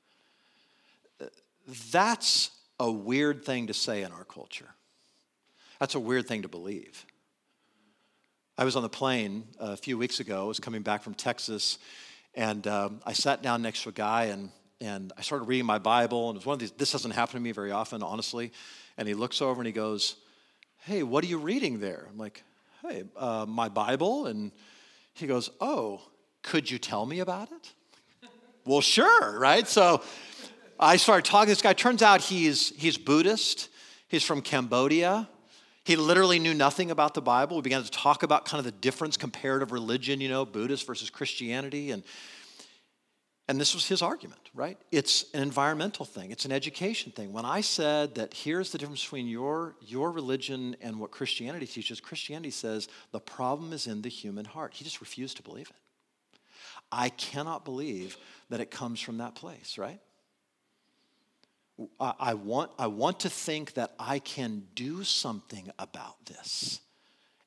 [1.91, 4.69] That's a weird thing to say in our culture.
[5.81, 7.05] That's a weird thing to believe.
[8.59, 10.45] I was on the plane a few weeks ago.
[10.45, 11.79] I was coming back from Texas,
[12.35, 15.79] and um, I sat down next to a guy, and, and I started reading my
[15.79, 16.31] Bible.
[16.31, 18.53] And it was one of these, this doesn't happen to me very often, honestly.
[18.97, 20.17] And he looks over and he goes,
[20.79, 22.07] Hey, what are you reading there?
[22.09, 22.43] I'm like,
[22.81, 24.27] Hey, uh, my Bible.
[24.27, 24.53] And
[25.13, 26.01] he goes, Oh,
[26.47, 27.73] could you tell me about it?
[28.65, 29.67] well, sure, right?
[29.69, 30.03] So
[30.79, 31.73] I started talking to this guy.
[31.73, 33.69] Turns out he's, he's Buddhist,
[34.09, 35.29] he's from Cambodia.
[35.85, 37.57] He literally knew nothing about the Bible.
[37.57, 41.11] We began to talk about kind of the difference, comparative religion, you know, Buddhist versus
[41.11, 41.93] Christianity.
[41.93, 42.03] And,
[43.49, 44.77] and this was his argument, right?
[44.91, 47.33] It's an environmental thing, it's an education thing.
[47.33, 52.01] When I said that here's the difference between your, your religion and what Christianity teaches,
[52.01, 54.75] Christianity says the problem is in the human heart.
[54.75, 55.77] He just refused to believe it.
[56.91, 58.17] I cannot believe
[58.51, 60.01] that it comes from that place, right?
[62.01, 66.81] I want, I want to think that I can do something about this.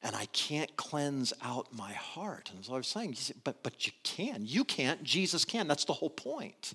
[0.03, 2.51] And I can't cleanse out my heart.
[2.55, 4.43] And so I was saying, but, but you can.
[4.45, 5.03] You can't.
[5.03, 5.67] Jesus can.
[5.67, 6.73] That's the whole point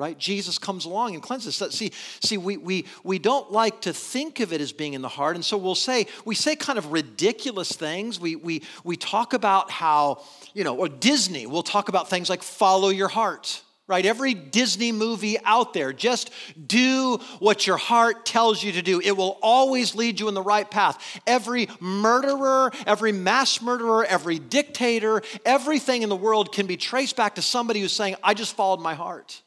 [0.00, 0.18] right?
[0.18, 1.56] Jesus comes along and cleanses.
[1.74, 5.08] See, see, we, we, we don't like to think of it as being in the
[5.08, 8.18] heart, and so we'll say, we say kind of ridiculous things.
[8.18, 10.22] We, we, we talk about how,
[10.54, 14.06] you know, or Disney, we'll talk about things like follow your heart, right?
[14.06, 16.30] Every Disney movie out there, just
[16.66, 19.00] do what your heart tells you to do.
[19.00, 21.20] It will always lead you in the right path.
[21.26, 27.34] Every murderer, every mass murderer, every dictator, everything in the world can be traced back
[27.34, 29.42] to somebody who's saying, I just followed my heart.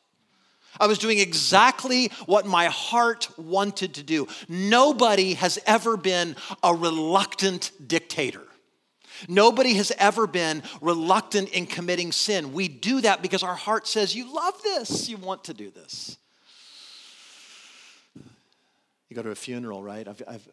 [0.79, 4.27] I was doing exactly what my heart wanted to do.
[4.47, 8.43] Nobody has ever been a reluctant dictator.
[9.27, 12.53] Nobody has ever been reluctant in committing sin.
[12.53, 16.17] We do that because our heart says, You love this, you want to do this.
[19.09, 20.07] You go to a funeral, right?
[20.07, 20.47] I've, I've,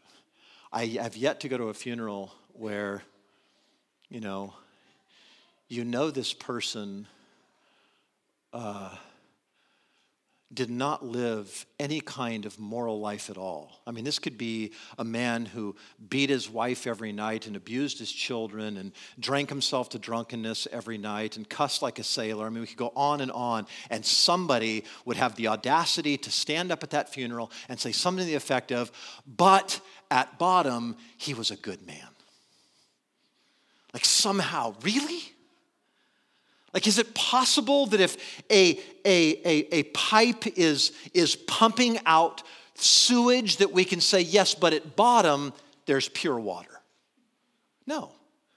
[0.72, 3.02] I, have yet to go to a funeral where,
[4.10, 4.52] you know,
[5.68, 7.06] you know this person
[8.52, 8.94] uh,
[10.52, 13.80] did not live any kind of moral life at all.
[13.86, 15.76] I mean, this could be a man who
[16.08, 20.98] beat his wife every night and abused his children and drank himself to drunkenness every
[20.98, 22.46] night and cussed like a sailor.
[22.46, 23.68] I mean, we could go on and on.
[23.90, 28.24] And somebody would have the audacity to stand up at that funeral and say something
[28.24, 28.90] to the effect of,
[29.26, 32.08] but at bottom, he was a good man.
[33.94, 35.32] Like, somehow, really?
[36.72, 42.42] Like, is it possible that if a, a, a, a pipe is, is pumping out
[42.74, 45.52] sewage, that we can say, yes, but at bottom,
[45.86, 46.80] there's pure water?
[47.86, 48.12] No.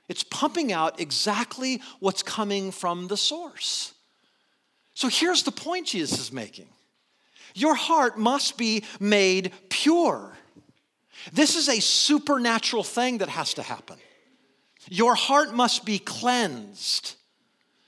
[0.09, 3.93] It's pumping out exactly what's coming from the source.
[4.93, 6.67] So here's the point Jesus is making
[7.55, 10.35] your heart must be made pure.
[11.31, 13.97] This is a supernatural thing that has to happen.
[14.89, 17.15] Your heart must be cleansed.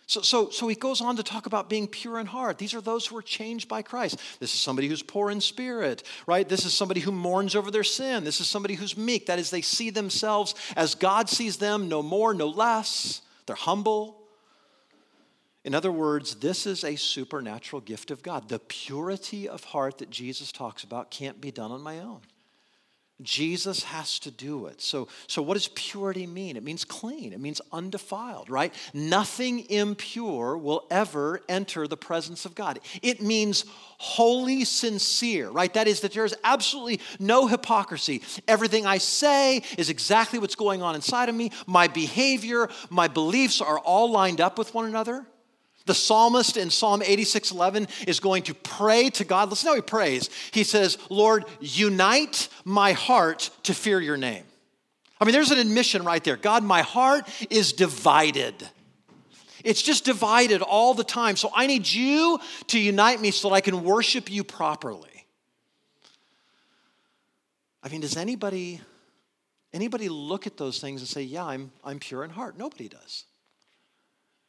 [0.07, 2.59] So, so, so he goes on to talk about being pure in heart.
[2.59, 4.19] These are those who are changed by Christ.
[4.39, 6.47] This is somebody who's poor in spirit, right?
[6.47, 8.23] This is somebody who mourns over their sin.
[8.23, 9.25] This is somebody who's meek.
[9.25, 13.21] That is, they see themselves as God sees them, no more, no less.
[13.47, 14.21] They're humble.
[15.63, 18.47] In other words, this is a supernatural gift of God.
[18.47, 22.21] The purity of heart that Jesus talks about can't be done on my own.
[23.21, 24.81] Jesus has to do it.
[24.81, 26.57] So, so what does purity mean?
[26.57, 28.73] It means clean, it means undefiled, right?
[28.93, 32.79] Nothing impure will ever enter the presence of God.
[33.01, 33.63] It means
[33.97, 35.73] wholly sincere, right?
[35.73, 38.21] That is, that there is absolutely no hypocrisy.
[38.49, 41.51] Everything I say is exactly what's going on inside of me.
[41.65, 45.25] My behavior, my beliefs are all lined up with one another.
[45.85, 49.49] The psalmist in Psalm 86 11 is going to pray to God.
[49.49, 50.29] Listen how he prays.
[50.51, 54.43] He says, Lord, unite my heart to fear your name.
[55.19, 56.37] I mean, there's an admission right there.
[56.37, 58.55] God, my heart is divided.
[59.63, 61.35] It's just divided all the time.
[61.35, 65.25] So I need you to unite me so that I can worship you properly.
[67.81, 68.81] I mean, does anybody
[69.73, 72.57] anybody look at those things and say, "Yeah, I'm I'm pure in heart"?
[72.57, 73.25] Nobody does.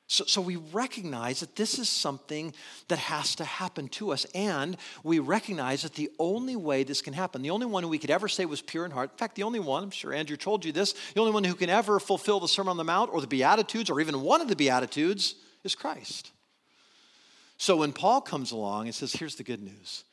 [0.09, 2.55] So, so we recognize that this is something
[2.89, 4.25] that has to happen to us.
[4.35, 7.99] And we recognize that the only way this can happen, the only one who we
[7.99, 10.37] could ever say was pure in heart, in fact, the only one, I'm sure Andrew
[10.37, 13.13] told you this, the only one who can ever fulfill the Sermon on the Mount
[13.13, 16.31] or the Beatitudes or even one of the Beatitudes is Christ.
[17.59, 20.05] So when Paul comes along and says, here's the good news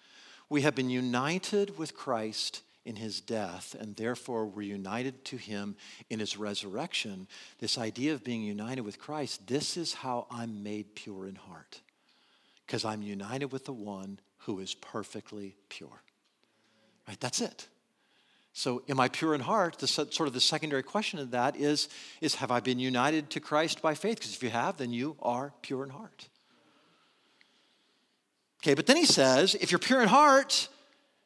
[0.50, 5.76] we have been united with Christ in his death, and therefore we're united to him
[6.10, 7.28] in his resurrection.
[7.60, 11.82] This idea of being united with Christ, this is how I'm made pure in heart,
[12.66, 16.02] because I'm united with the one who is perfectly pure.
[17.08, 17.20] Right?
[17.20, 17.68] That's it.
[18.56, 19.80] So, am I pure in heart?
[19.80, 21.90] The sort of the secondary question of that is,
[22.22, 24.20] is have I been united to Christ by faith?
[24.20, 26.28] Because if you have, then you are pure in heart.
[28.62, 30.70] Okay, but then he says, if you're pure in heart,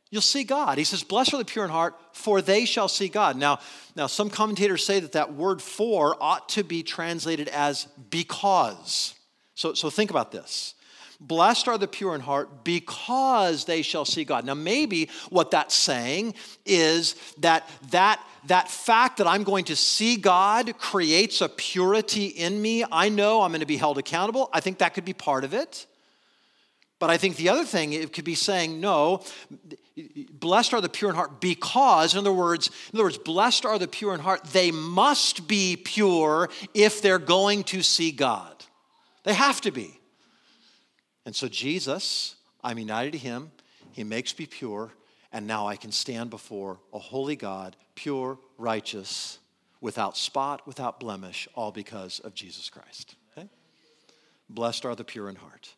[0.10, 0.78] you'll see God.
[0.78, 3.36] He says, Blessed are the pure in heart, for they shall see God.
[3.36, 3.60] Now,
[3.96, 9.16] now, some commentators say that that word for ought to be translated as because.
[9.56, 10.76] So, so think about this.
[11.20, 14.46] Blessed are the pure in heart because they shall see God.
[14.46, 20.16] Now, maybe what that's saying is that that, that fact that I'm going to see
[20.16, 22.86] God creates a purity in me.
[22.92, 24.48] I know I'm going to be held accountable.
[24.54, 25.88] I think that could be part of it.
[27.00, 29.24] But I think the other thing, it could be saying, no,
[30.32, 33.80] blessed are the pure in heart because, in other words, in other words, blessed are
[33.80, 34.44] the pure in heart.
[34.46, 38.66] They must be pure if they're going to see God.
[39.24, 40.00] They have to be.
[41.26, 43.52] And so Jesus, I'm united to him.
[43.92, 44.92] He makes me pure,
[45.34, 49.40] and now I can stand before a holy God, pure, righteous,
[49.82, 53.16] without spot, without blemish, all because of Jesus Christ.
[53.36, 53.48] Okay?
[54.50, 55.74] Blessed are the pure in heart.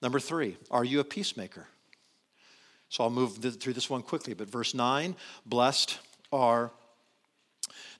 [0.00, 1.66] Number three, are you a peacemaker?
[2.88, 5.14] So I'll move through this one quickly, but verse 9
[5.46, 5.98] blessed
[6.32, 6.70] are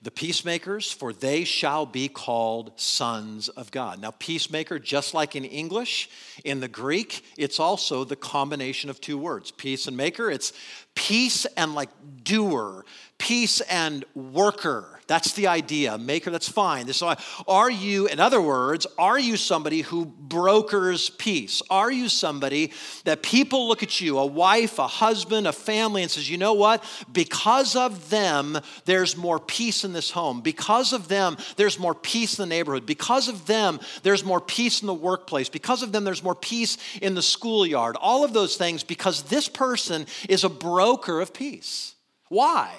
[0.00, 4.00] the peacemakers, for they shall be called sons of God.
[4.00, 6.08] Now, peacemaker, just like in English,
[6.44, 10.30] in the Greek, it's also the combination of two words peace and maker.
[10.30, 10.52] It's
[10.94, 11.90] peace and like
[12.22, 12.84] doer,
[13.18, 14.97] peace and worker.
[15.08, 15.96] That's the idea.
[15.96, 16.86] Maker, that's fine.
[16.86, 21.62] This are you, in other words, are you somebody who brokers peace?
[21.70, 22.72] Are you somebody
[23.04, 26.52] that people look at you, a wife, a husband, a family, and says, you know
[26.52, 26.84] what?
[27.10, 30.42] Because of them, there's more peace in this home.
[30.42, 32.84] Because of them, there's more peace in the neighborhood.
[32.84, 35.48] Because of them, there's more peace in the workplace.
[35.48, 37.96] Because of them, there's more peace in the schoolyard.
[37.98, 41.94] All of those things because this person is a broker of peace.
[42.28, 42.74] Why?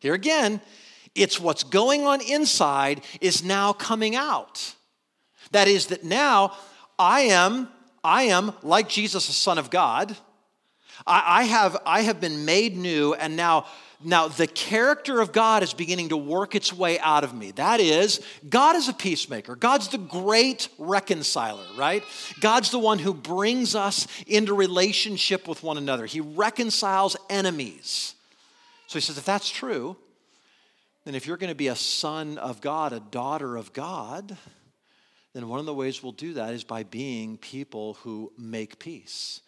[0.00, 0.60] Here again,
[1.14, 4.74] it's what's going on inside is now coming out.
[5.50, 6.56] That is, that now
[6.98, 7.68] I am,
[8.02, 10.16] I am like Jesus, the Son of God.
[11.06, 13.66] I, I, have, I have been made new, and now,
[14.02, 17.50] now the character of God is beginning to work its way out of me.
[17.52, 19.54] That is, God is a peacemaker.
[19.54, 22.02] God's the great reconciler, right?
[22.40, 26.06] God's the one who brings us into relationship with one another.
[26.06, 28.14] He reconciles enemies.
[28.86, 29.96] So he says, if that's true,
[31.04, 34.36] then if you're going to be a son of God, a daughter of God,
[35.32, 39.40] then one of the ways we'll do that is by being people who make peace,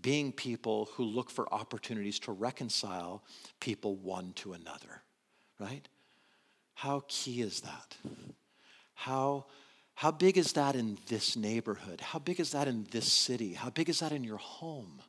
[0.00, 3.22] being people who look for opportunities to reconcile
[3.60, 5.02] people one to another,
[5.58, 5.88] right?
[6.74, 7.96] How key is that?
[8.94, 9.46] How,
[9.94, 12.00] how big is that in this neighborhood?
[12.00, 13.54] How big is that in this city?
[13.54, 15.00] How big is that in your home?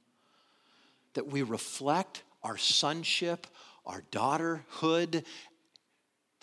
[1.13, 3.45] That we reflect our sonship,
[3.85, 5.25] our daughterhood,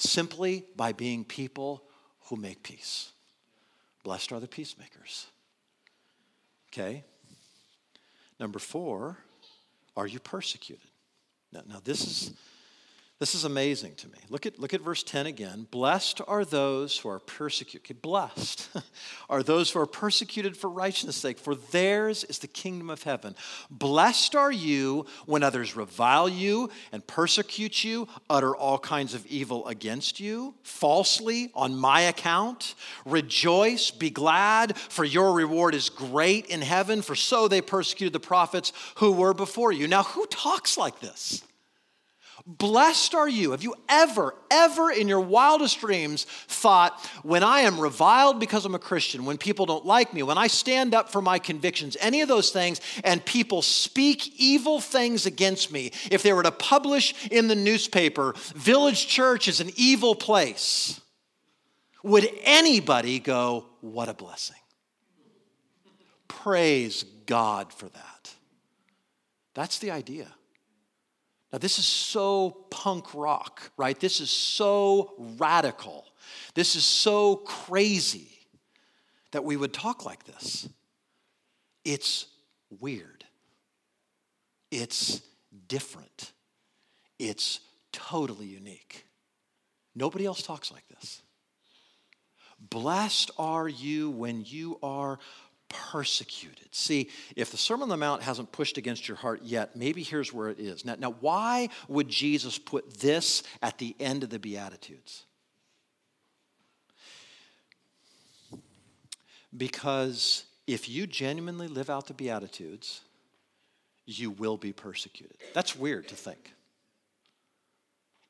[0.01, 1.83] simply by being people
[2.25, 3.13] who make peace.
[4.03, 5.27] Blessed are the peacemakers.
[6.73, 7.05] Okay?
[8.39, 9.19] Number four,
[9.97, 10.89] are you persecuted?
[11.53, 12.33] Now, now this is
[13.21, 14.17] this is amazing to me.
[14.31, 15.67] Look at, look at verse 10 again.
[15.71, 18.01] Blessed are those who are persecuted.
[18.01, 18.71] Blessed
[19.29, 23.37] are those who are persecuted for righteousness' sake, for theirs is the kingdom of heaven.
[23.71, 29.69] Blessed are you when others revile you and persecute you, utter all kinds of evil
[29.69, 32.75] against you, falsely on my account.
[33.05, 38.21] Rejoice, be glad, for your reward is great in heaven, for so they persecuted the
[38.21, 39.87] prophets who were before you.
[39.87, 41.43] Now, who talks like this?
[42.59, 43.53] Blessed are you.
[43.53, 48.75] Have you ever, ever in your wildest dreams thought, when I am reviled because I'm
[48.75, 52.23] a Christian, when people don't like me, when I stand up for my convictions, any
[52.23, 57.15] of those things, and people speak evil things against me, if they were to publish
[57.31, 61.01] in the newspaper, Village Church is an evil place,
[62.03, 64.57] would anybody go, what a blessing?
[66.27, 68.35] Praise God for that.
[69.55, 70.27] That's the idea.
[71.53, 73.99] Now, this is so punk rock, right?
[73.99, 76.07] This is so radical.
[76.55, 78.29] This is so crazy
[79.33, 80.69] that we would talk like this.
[81.85, 82.27] It's
[82.81, 83.25] weird.
[84.71, 85.23] It's
[85.67, 86.33] different.
[87.19, 87.61] It's
[87.93, 89.07] totally unique.
[89.95, 91.23] Nobody else talks like this.
[92.61, 95.19] Blessed are you when you are
[95.71, 96.69] persecuted.
[96.73, 100.33] See, if the Sermon on the Mount hasn't pushed against your heart yet, maybe here's
[100.33, 100.85] where it is.
[100.85, 105.25] Now, now why would Jesus put this at the end of the Beatitudes?
[109.57, 113.01] Because if you genuinely live out the Beatitudes,
[114.07, 115.37] you will be persecuted.
[115.55, 116.53] That's weird to think.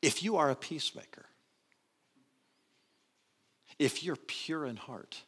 [0.02, 1.26] If you are a peacemaker,
[3.78, 5.22] if you're pure in heart,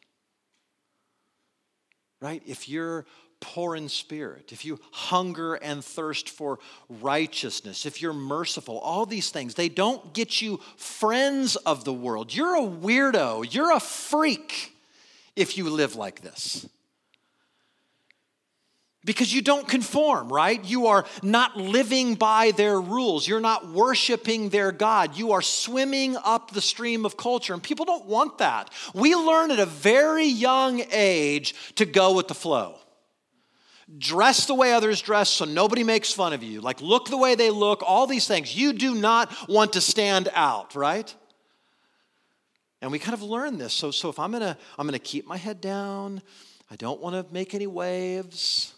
[2.23, 2.41] right?
[2.45, 3.05] If you're
[3.41, 6.59] poor in spirit, if you hunger and thirst for
[7.01, 12.33] righteousness, if you're merciful, all these things, they don't get you friends of the world.
[12.33, 14.73] You're a weirdo, you're a freak
[15.35, 16.65] if you live like this
[19.05, 20.63] because you don't conform, right?
[20.63, 23.27] You are not living by their rules.
[23.27, 25.17] You're not worshiping their God.
[25.17, 28.69] You are swimming up the stream of culture, and people don't want that.
[28.93, 32.77] We learn at a very young age to go with the flow.
[33.97, 36.61] Dress the way others dress so nobody makes fun of you.
[36.61, 38.55] Like, look the way they look, all these things.
[38.55, 41.13] You do not want to stand out, right?
[42.81, 43.73] And we kind of learn this.
[43.73, 46.21] So, so if I'm gonna, I'm gonna keep my head down,
[46.71, 48.72] I don't want to make any waves.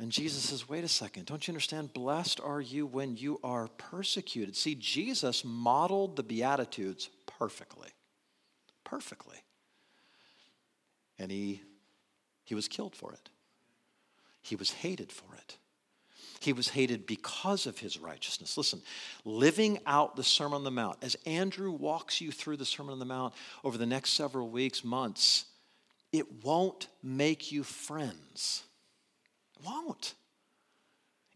[0.00, 1.92] And Jesus says, wait a second, don't you understand?
[1.92, 4.56] Blessed are you when you are persecuted.
[4.56, 7.90] See, Jesus modeled the Beatitudes perfectly.
[8.82, 9.36] Perfectly.
[11.18, 11.60] And he,
[12.44, 13.28] he was killed for it,
[14.40, 15.58] he was hated for it.
[16.40, 18.56] He was hated because of his righteousness.
[18.56, 18.80] Listen,
[19.26, 22.98] living out the Sermon on the Mount, as Andrew walks you through the Sermon on
[22.98, 25.44] the Mount over the next several weeks, months,
[26.10, 28.62] it won't make you friends
[29.64, 30.14] won't.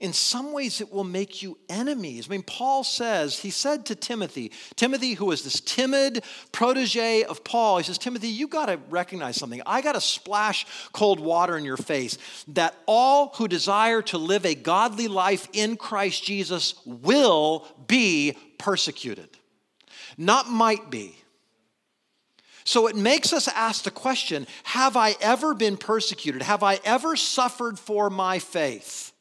[0.01, 2.27] In some ways, it will make you enemies.
[2.29, 7.45] I mean, Paul says, he said to Timothy, Timothy, who is this timid protege of
[7.45, 9.63] Paul, he says, Timothy, you got to recognize something.
[9.65, 12.19] I got to splash cold water in your face
[12.49, 19.29] that all who desire to live a godly life in Christ Jesus will be persecuted.
[20.19, 21.17] not might be.
[22.65, 26.43] So it makes us ask the question Have I ever been persecuted?
[26.43, 29.13] Have I ever suffered for my faith?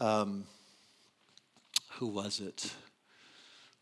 [0.00, 0.44] Um,
[1.92, 2.72] who was it?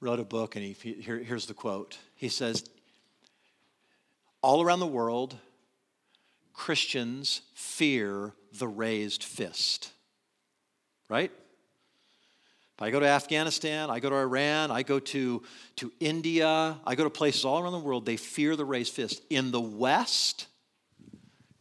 [0.01, 1.97] Wrote a book, and he, here, here's the quote.
[2.15, 2.69] He says,
[4.43, 5.37] All around the world,
[6.53, 9.93] Christians fear the raised fist.
[11.09, 11.33] Right?
[12.81, 15.43] I go to Afghanistan, I go to Iran, I go to,
[15.77, 19.21] to India, I go to places all around the world, they fear the raised fist.
[19.31, 20.47] In the West,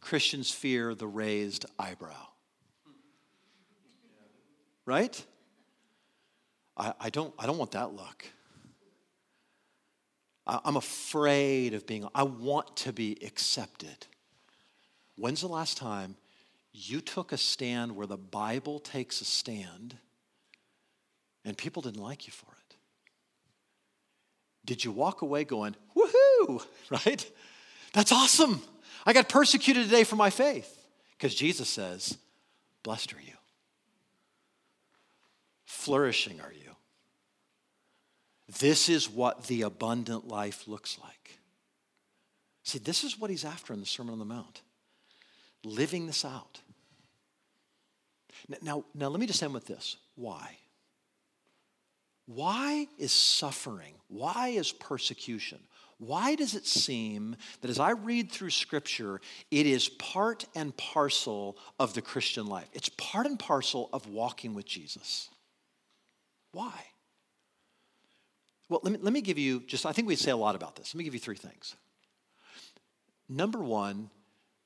[0.00, 2.28] Christians fear the raised eyebrow.
[4.86, 5.24] Right?
[6.76, 8.24] I, I, don't, I don't want that look.
[10.46, 14.06] I, I'm afraid of being, I want to be accepted.
[15.16, 16.14] When's the last time
[16.72, 19.96] you took a stand where the Bible takes a stand?
[21.48, 22.76] And people didn't like you for it?
[24.66, 27.30] Did you walk away going, woohoo, right?
[27.94, 28.60] That's awesome.
[29.06, 30.74] I got persecuted today for my faith.
[31.16, 32.16] Because Jesus says,
[32.82, 33.32] blessed are you.
[35.64, 36.76] Flourishing are you.
[38.60, 41.38] This is what the abundant life looks like.
[42.62, 44.60] See, this is what he's after in the Sermon on the Mount
[45.64, 46.60] living this out.
[48.62, 49.96] Now, now let me just end with this.
[50.14, 50.56] Why?
[52.28, 53.94] Why is suffering?
[54.08, 55.60] Why is persecution?
[55.96, 61.56] Why does it seem that as I read through Scripture, it is part and parcel
[61.80, 62.68] of the Christian life?
[62.74, 65.30] It's part and parcel of walking with Jesus.
[66.52, 66.74] Why?
[68.68, 70.76] Well, let me, let me give you just, I think we say a lot about
[70.76, 70.94] this.
[70.94, 71.76] Let me give you three things.
[73.26, 74.10] Number one,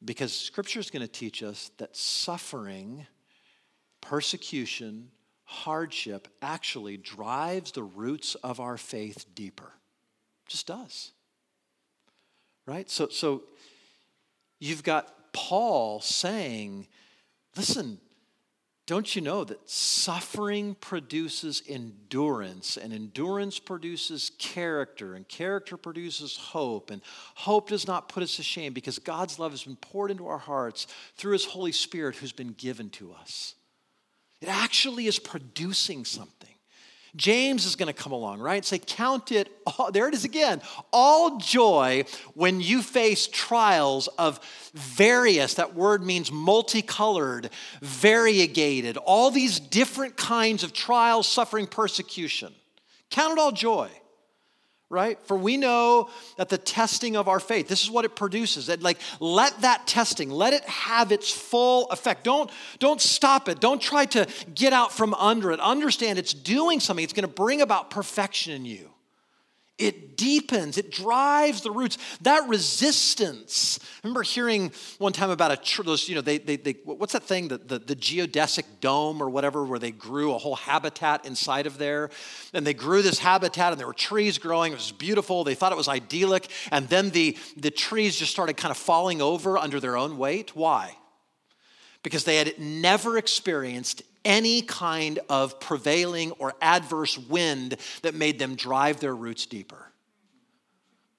[0.05, 3.07] because Scripture is going to teach us that suffering,
[4.01, 5.13] persecution,
[5.53, 9.73] hardship actually drives the roots of our faith deeper.
[10.47, 11.13] It just does.
[12.67, 12.89] Right?
[12.89, 13.43] So, so
[14.59, 16.89] you've got Paul saying,
[17.57, 17.99] listen,
[18.87, 26.91] don't you know that suffering produces endurance, and endurance produces character, and character produces hope,
[26.91, 27.01] and
[27.35, 30.39] hope does not put us to shame because God's love has been poured into our
[30.39, 33.55] hearts through His Holy Spirit who's been given to us.
[34.43, 36.49] It actually is producing something.
[37.15, 38.65] James is going to come along, right?
[38.65, 40.61] Say, count it, all, there it is again,
[40.93, 44.41] all joy when you face trials of
[44.75, 47.51] various, that word means multicolored,
[47.83, 52.53] variegated, all these different kinds of trials, suffering, persecution.
[53.11, 53.91] Count it all joy
[54.93, 55.19] right?
[55.25, 58.67] For we know that the testing of our faith, this is what it produces.
[58.67, 62.23] That like let that testing, let it have its full effect.
[62.23, 63.59] Don't don't stop it.
[63.59, 65.61] Don't try to get out from under it.
[65.61, 67.03] Understand it's doing something.
[67.03, 68.92] It's going to bring about perfection in you.
[69.79, 71.97] It deepens, it drives the roots.
[72.21, 73.81] That resistance.
[73.83, 77.15] I remember hearing one time about a tr- those, you know, they, they, they what's
[77.15, 81.25] that thing, the, the, the geodesic dome or whatever, where they grew a whole habitat
[81.25, 82.11] inside of there.
[82.53, 84.73] And they grew this habitat and there were trees growing.
[84.73, 85.43] It was beautiful.
[85.43, 86.49] They thought it was idyllic.
[86.71, 90.55] And then the, the trees just started kind of falling over under their own weight.
[90.55, 90.97] Why?
[92.03, 98.55] Because they had never experienced any kind of prevailing or adverse wind that made them
[98.55, 99.93] drive their roots deeper.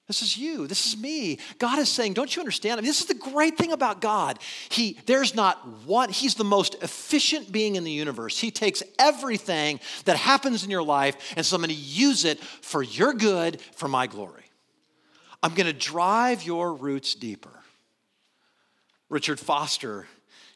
[0.06, 0.66] This is you.
[0.66, 1.38] This is me.
[1.58, 2.74] God is saying, don't you understand?
[2.74, 4.38] I mean, this is the great thing about God.
[4.68, 8.38] He, there's not one, He's the most efficient being in the universe.
[8.38, 12.38] He takes everything that happens in your life and so I'm going to use it
[12.40, 14.44] for your good, for my glory.
[15.42, 17.50] I'm going to drive your roots deeper.
[19.08, 20.06] Richard Foster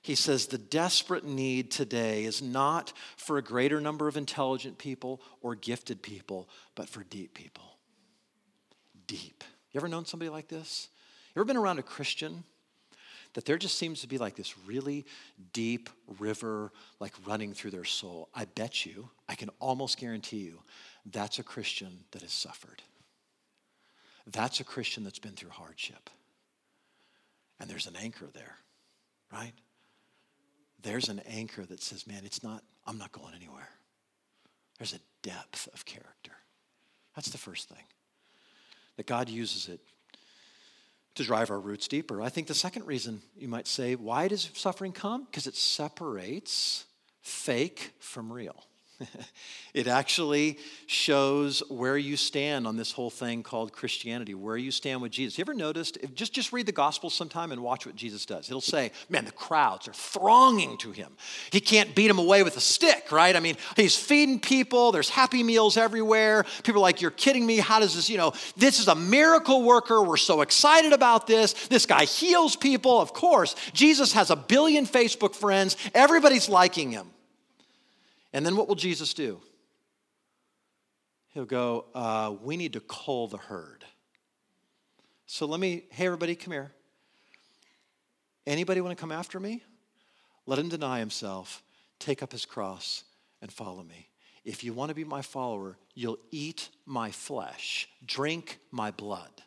[0.09, 5.21] he says the desperate need today is not for a greater number of intelligent people
[5.43, 7.77] or gifted people, but for deep people.
[9.07, 9.45] Deep.
[9.71, 10.89] You ever known somebody like this?
[11.35, 12.45] You ever been around a Christian
[13.35, 15.05] that there just seems to be like this really
[15.53, 18.31] deep river like running through their soul?
[18.35, 20.63] I bet you, I can almost guarantee you,
[21.05, 22.81] that's a Christian that has suffered.
[24.27, 26.09] That's a Christian that's been through hardship.
[27.61, 28.57] And there's an anchor there,
[29.31, 29.53] right?
[30.83, 33.69] There's an anchor that says, man, it's not, I'm not going anywhere.
[34.79, 36.33] There's a depth of character.
[37.17, 37.85] That's the first thing.
[38.97, 39.81] That God uses it
[41.17, 42.23] to drive our roots deeper.
[42.23, 45.25] I think the second reason you might say, why does suffering come?
[45.25, 46.85] Because it separates
[47.21, 48.65] fake from real.
[49.75, 55.01] it actually shows where you stand on this whole thing called Christianity, where you stand
[55.03, 55.39] with Jesus.
[55.39, 55.99] You ever noticed?
[56.15, 58.49] Just, just read the Gospel sometime and watch what Jesus does.
[58.49, 61.17] It'll say, man, the crowds are thronging to him.
[61.53, 63.35] He can't beat them away with a stick, right?
[63.35, 66.45] I mean, he's feeding people, there's happy meals everywhere.
[66.65, 67.59] People are like, you're kidding me.
[67.59, 70.03] How does this, you know, this is a miracle worker.
[70.03, 71.53] We're so excited about this.
[71.69, 73.01] This guy heals people.
[73.01, 77.07] Of course, Jesus has a billion Facebook friends, everybody's liking him.
[78.33, 79.41] And then what will Jesus do?
[81.29, 83.85] He'll go, uh, We need to cull the herd.
[85.27, 86.73] So let me, hey, everybody, come here.
[88.47, 89.63] Anybody want to come after me?
[90.47, 91.63] Let him deny himself,
[91.99, 93.05] take up his cross,
[93.43, 94.09] and follow me.
[94.45, 99.43] If you want to be my follower, you'll eat my flesh, drink my blood.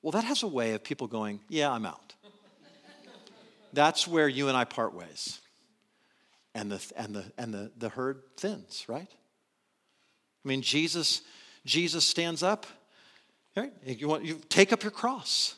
[0.00, 2.14] Well, that has a way of people going, Yeah, I'm out.
[3.72, 5.40] That's where you and I part ways
[6.56, 9.10] and the, and the, and the, the herd thins, right?
[10.44, 11.20] I mean, Jesus,
[11.66, 12.66] Jesus stands up.
[13.54, 13.72] Right?
[13.84, 15.54] You, want, you take up your cross.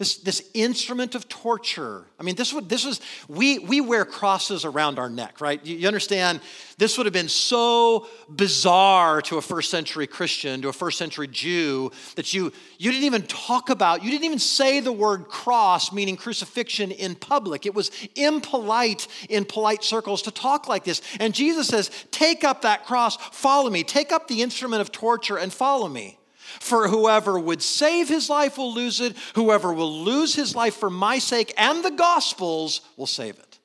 [0.00, 2.04] This, this instrument of torture.
[2.18, 5.64] I mean, this would this was we we wear crosses around our neck, right?
[5.64, 6.40] You, you, understand?
[6.78, 11.28] This would have been so bizarre to a first century Christian, to a first century
[11.28, 15.92] Jew, that you you didn't even talk about, you didn't even say the word cross,
[15.92, 17.64] meaning crucifixion, in public.
[17.64, 21.02] It was impolite in polite circles to talk like this.
[21.20, 23.84] And Jesus says, "Take up that cross, follow me.
[23.84, 26.18] Take up the instrument of torture and follow me."
[26.60, 29.16] For whoever would save his life will lose it.
[29.34, 33.58] Whoever will lose his life for my sake and the gospel's will save it.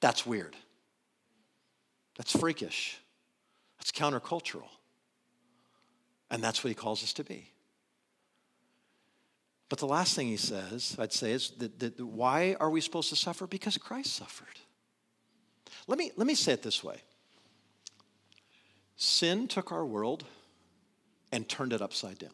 [0.00, 0.56] That's weird.
[2.16, 2.98] That's freakish.
[3.78, 4.68] That's countercultural.
[6.30, 7.50] And that's what he calls us to be.
[9.68, 13.08] But the last thing he says, I'd say, is that, that why are we supposed
[13.08, 13.46] to suffer?
[13.46, 14.60] Because Christ suffered.
[15.86, 16.98] Let me, let me say it this way
[18.96, 20.24] Sin took our world
[21.32, 22.30] and turned it upside down.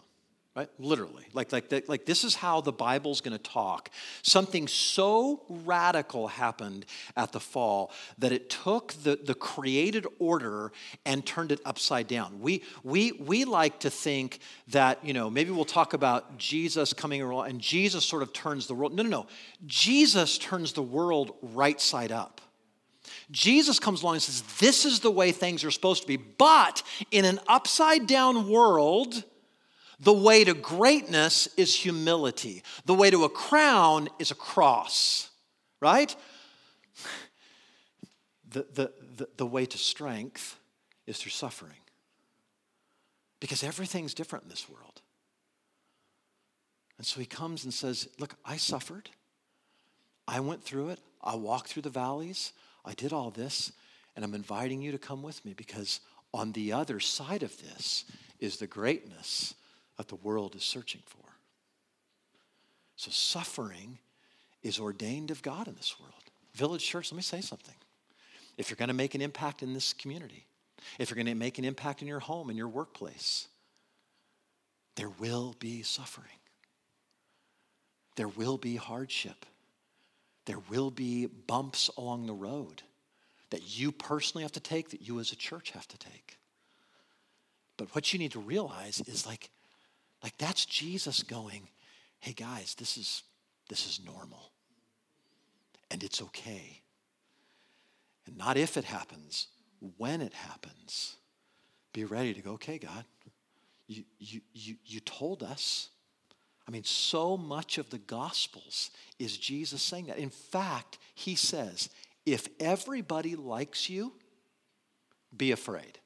[0.57, 0.69] Right?
[0.81, 1.23] Literally.
[1.35, 3.91] Like, like, like this is how the Bible's going to talk.
[4.23, 6.85] Something so radical happened
[7.17, 10.73] at the fall that it took the, the created order
[11.05, 12.41] and turned it upside down.
[12.41, 17.23] We, we, we like to think that, you know, maybe we'll talk about Jesus coming
[17.23, 18.93] around and Jesus sort of turns the world.
[18.95, 19.27] No, no, no.
[19.65, 22.41] Jesus turns the world right side up.
[23.31, 26.17] Jesus comes along and says, This is the way things are supposed to be.
[26.17, 29.23] But in an upside down world,
[30.01, 32.63] the way to greatness is humility.
[32.87, 35.31] The way to a crown is a cross,
[35.81, 36.15] right?
[38.51, 40.59] The, the, the, the way to strength
[41.07, 41.73] is through suffering.
[43.41, 45.03] Because everything's different in this world.
[46.97, 49.11] And so he comes and says, Look, I suffered.
[50.27, 51.01] I went through it.
[51.23, 52.53] I walked through the valleys.
[52.89, 53.71] I did all this,
[54.17, 56.01] and I'm inviting you to come with me because
[56.33, 58.07] on the other side of this
[58.41, 59.55] is the greatness
[59.99, 61.19] that the world is searching for.
[62.97, 63.99] So, suffering
[64.63, 66.15] is ordained of God in this world.
[66.55, 67.75] Village Church, let me say something.
[68.57, 70.47] If you're going to make an impact in this community,
[70.99, 73.49] if you're going to make an impact in your home, in your workplace,
[74.97, 76.27] there will be suffering.
[78.17, 79.45] There will be hardship
[80.49, 82.83] there will be bumps along the road
[83.51, 86.39] that you personally have to take, that you as a church have to take.
[87.77, 89.51] But what you need to realize is like,
[90.23, 91.69] like that's Jesus going,
[92.21, 93.25] hey guys, this is
[93.69, 94.53] this is normal.
[95.91, 96.81] And it's okay.
[98.27, 99.49] And not if it happens,
[99.99, 101.17] when it happens.
[101.93, 103.05] Be ready to go, okay, God,
[103.87, 105.91] you, you, you, you told us
[106.69, 110.19] I mean, so much of the Gospels is Jesus saying that.
[110.19, 111.89] In fact, he says,
[112.27, 114.13] if everybody likes you,
[115.35, 115.99] be afraid.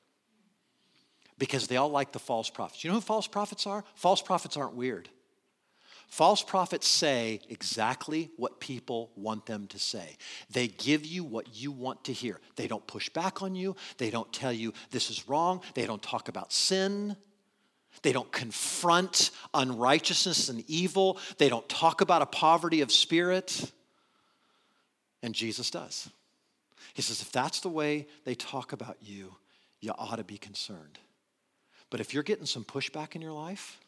[1.36, 2.84] Because they all like the false prophets.
[2.84, 3.82] You know who false prophets are?
[3.96, 5.08] False prophets aren't weird.
[6.06, 10.16] False prophets say exactly what people want them to say.
[10.50, 12.38] They give you what you want to hear.
[12.54, 13.74] They don't push back on you.
[13.98, 15.62] They don't tell you this is wrong.
[15.74, 17.16] They don't talk about sin.
[18.03, 21.18] They don't confront unrighteousness and evil.
[21.38, 23.72] They don't talk about a poverty of spirit.
[25.22, 26.11] And Jesus does.
[26.94, 29.36] He says, if that's the way they talk about you,
[29.80, 30.98] you ought to be concerned.
[31.90, 33.80] But if you're getting some pushback in your life,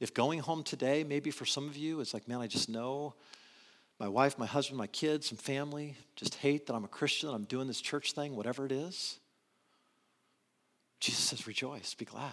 [0.00, 3.14] if going home today, maybe for some of you, it's like, man, I just know
[4.00, 7.44] my wife, my husband, my kids, some family just hate that I'm a Christian, I'm
[7.44, 9.18] doing this church thing, whatever it is.
[10.98, 12.32] Jesus says, rejoice, be glad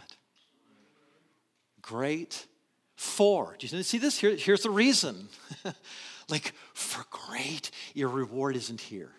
[1.82, 2.48] great
[2.96, 3.56] for.
[3.58, 4.18] Do you see this?
[4.18, 5.30] Here, here's the reason.
[6.30, 9.12] like, for great, your reward isn't here.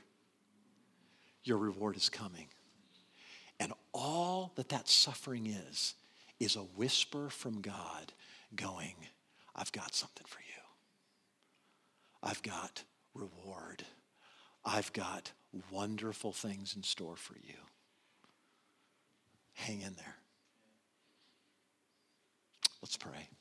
[1.44, 2.46] Your reward is coming.
[3.58, 5.94] And all that that suffering is,
[6.38, 8.12] is a whisper from God
[8.54, 8.94] going,
[9.54, 10.46] I've got something for you.
[12.22, 12.82] I've got
[13.14, 13.84] reward.
[14.64, 15.32] I've got
[15.70, 17.54] wonderful things in store for you.
[19.54, 20.16] Hang in there.
[22.82, 23.39] Let's pray.